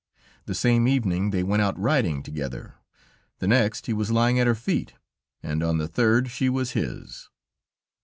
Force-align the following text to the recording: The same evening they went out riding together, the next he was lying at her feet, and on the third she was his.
The 0.47 0.55
same 0.55 0.87
evening 0.87 1.29
they 1.29 1.43
went 1.43 1.61
out 1.61 1.77
riding 1.77 2.23
together, 2.23 2.73
the 3.37 3.47
next 3.47 3.85
he 3.85 3.93
was 3.93 4.09
lying 4.09 4.39
at 4.39 4.47
her 4.47 4.55
feet, 4.55 4.95
and 5.43 5.61
on 5.61 5.77
the 5.77 5.87
third 5.87 6.31
she 6.31 6.49
was 6.49 6.71
his. 6.71 7.29